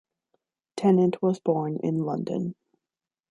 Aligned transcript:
Tennant 0.77 1.21
was 1.21 1.39
born 1.39 1.77
in 1.83 1.99
London. 1.99 2.55